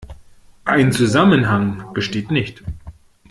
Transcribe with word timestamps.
Ein 0.65 0.91
Zusammenhang 0.91 1.93
besteht 1.93 2.31
nicht. 2.31 2.63